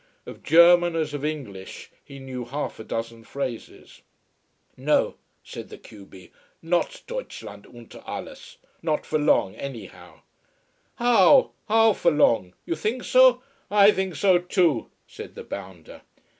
Of 0.25 0.41
German 0.41 0.95
as 0.95 1.13
of 1.13 1.23
English 1.23 1.91
he 2.03 2.17
knew 2.17 2.43
half 2.45 2.79
a 2.79 2.83
dozen 2.83 3.23
phrases. 3.23 4.01
"No," 4.75 5.13
said 5.43 5.69
the 5.69 5.77
q 5.77 6.07
b, 6.07 6.31
"Not 6.59 7.03
Deutschland 7.05 7.67
unter 7.67 8.01
alles. 8.07 8.57
Not 8.81 9.05
for 9.05 9.19
long, 9.19 9.53
anyhow." 9.53 10.21
"How? 10.95 11.51
Not 11.69 11.93
for 11.97 12.09
long? 12.09 12.55
You 12.65 12.73
think 12.73 13.03
so? 13.03 13.43
I 13.69 13.91
think 13.91 14.15
so 14.15 14.39
too," 14.39 14.89
said 15.05 15.35
the 15.35 15.43
bounder. 15.43 16.01